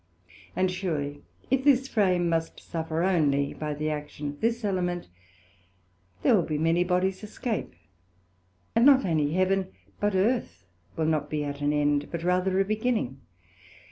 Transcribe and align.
And 0.55 0.71
surely 0.71 1.21
if 1.51 1.63
this 1.63 1.87
frame 1.87 2.27
must 2.27 2.59
suffer 2.59 3.03
onely 3.03 3.53
by 3.53 3.75
the 3.75 3.91
action 3.91 4.29
of 4.29 4.41
this 4.41 4.65
element, 4.65 5.07
there 6.23 6.35
will 6.35 6.57
many 6.59 6.83
bodies 6.83 7.23
escape, 7.23 7.75
and 8.75 8.83
not 8.83 9.05
onely 9.05 9.33
Heaven, 9.33 9.67
but 9.99 10.15
Earth 10.15 10.65
will 10.95 11.05
not 11.05 11.29
be 11.29 11.43
at 11.43 11.61
an 11.61 11.71
end, 11.71 12.09
but 12.09 12.23
rather 12.23 12.59
a 12.59 12.65
beginning. 12.65 13.21